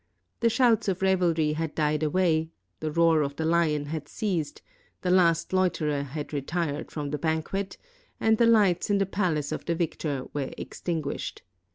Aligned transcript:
The 0.39 0.49
shouts 0.49 0.87
of 0.87 1.03
revelry 1.03 1.53
had 1.53 1.75
died 1.75 2.01
away; 2.01 2.49
the 2.79 2.89
roar 2.91 3.21
of 3.21 3.35
the 3.35 3.45
lion 3.45 3.85
had 3.85 4.07
ceased; 4.07 4.63
the 5.03 5.11
last 5.11 5.53
loiterer 5.53 6.01
had 6.01 6.33
retired 6.33 6.89
from 6.89 7.11
the 7.11 7.19
banquet, 7.19 7.77
and 8.19 8.39
the 8.39 8.47
lights 8.47 8.89
in 8.89 8.97
the 8.97 9.05
palace 9.05 9.51
of 9.51 9.65
the 9.65 9.75
victor 9.75 10.25
were 10.33 10.49
extin 10.57 11.03
guished. 11.03 11.41